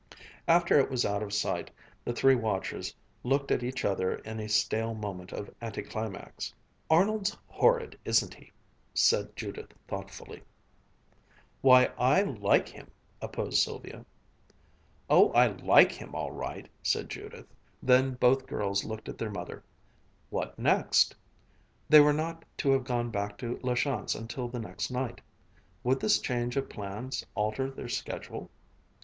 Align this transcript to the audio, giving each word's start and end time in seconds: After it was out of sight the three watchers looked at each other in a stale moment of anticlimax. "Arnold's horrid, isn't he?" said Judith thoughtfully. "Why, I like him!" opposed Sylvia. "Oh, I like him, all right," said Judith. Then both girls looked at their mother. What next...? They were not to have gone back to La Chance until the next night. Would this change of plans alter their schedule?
After 0.47 0.79
it 0.79 0.89
was 0.89 1.05
out 1.05 1.21
of 1.21 1.31
sight 1.31 1.69
the 2.03 2.11
three 2.11 2.33
watchers 2.33 2.95
looked 3.21 3.51
at 3.51 3.61
each 3.61 3.85
other 3.85 4.15
in 4.15 4.39
a 4.39 4.49
stale 4.49 4.95
moment 4.95 5.31
of 5.31 5.53
anticlimax. 5.61 6.51
"Arnold's 6.89 7.37
horrid, 7.45 7.99
isn't 8.03 8.33
he?" 8.33 8.51
said 8.95 9.35
Judith 9.35 9.75
thoughtfully. 9.87 10.41
"Why, 11.61 11.91
I 11.99 12.23
like 12.23 12.67
him!" 12.67 12.89
opposed 13.21 13.61
Sylvia. 13.61 14.03
"Oh, 15.07 15.29
I 15.33 15.45
like 15.49 15.91
him, 15.91 16.15
all 16.15 16.31
right," 16.31 16.67
said 16.81 17.07
Judith. 17.07 17.45
Then 17.83 18.15
both 18.15 18.47
girls 18.47 18.83
looked 18.83 19.07
at 19.07 19.19
their 19.19 19.29
mother. 19.29 19.63
What 20.31 20.57
next...? 20.57 21.13
They 21.89 21.99
were 21.99 22.11
not 22.11 22.43
to 22.57 22.71
have 22.71 22.85
gone 22.85 23.11
back 23.11 23.37
to 23.37 23.59
La 23.61 23.75
Chance 23.75 24.15
until 24.15 24.47
the 24.47 24.57
next 24.57 24.89
night. 24.89 25.21
Would 25.83 25.99
this 25.99 26.17
change 26.17 26.57
of 26.57 26.69
plans 26.69 27.23
alter 27.35 27.69
their 27.69 27.87
schedule? 27.87 28.49